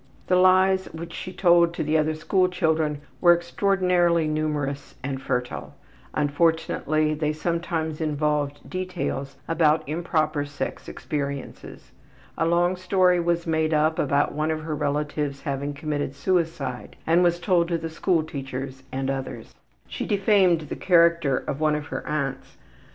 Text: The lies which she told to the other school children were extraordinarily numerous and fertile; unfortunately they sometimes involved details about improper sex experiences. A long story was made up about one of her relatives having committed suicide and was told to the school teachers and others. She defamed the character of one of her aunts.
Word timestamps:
The 0.25 0.35
lies 0.35 0.87
which 0.95 1.13
she 1.13 1.31
told 1.31 1.75
to 1.75 1.83
the 1.83 1.95
other 1.95 2.15
school 2.15 2.49
children 2.49 3.01
were 3.21 3.33
extraordinarily 3.35 4.27
numerous 4.27 4.95
and 5.03 5.21
fertile; 5.21 5.75
unfortunately 6.15 7.13
they 7.13 7.31
sometimes 7.31 8.01
involved 8.01 8.67
details 8.67 9.37
about 9.47 9.87
improper 9.87 10.43
sex 10.43 10.87
experiences. 10.89 11.91
A 12.35 12.47
long 12.47 12.77
story 12.77 13.19
was 13.19 13.45
made 13.45 13.75
up 13.75 13.99
about 13.99 14.33
one 14.33 14.49
of 14.49 14.61
her 14.61 14.73
relatives 14.75 15.41
having 15.43 15.75
committed 15.75 16.15
suicide 16.15 16.95
and 17.05 17.21
was 17.23 17.39
told 17.39 17.67
to 17.67 17.77
the 17.77 17.87
school 17.87 18.23
teachers 18.23 18.81
and 18.91 19.07
others. 19.07 19.53
She 19.87 20.07
defamed 20.07 20.61
the 20.61 20.75
character 20.75 21.37
of 21.37 21.59
one 21.59 21.75
of 21.75 21.85
her 21.89 22.03
aunts. 22.07 22.57